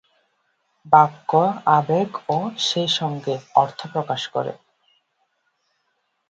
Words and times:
বাক্য 0.85 1.31
আবেগ 1.71 2.09
ও 2.29 2.37
সেইসঙ্গে 2.59 3.35
অর্থ 3.55 3.79
প্রকাশ 3.93 4.21
করে। 4.27 4.53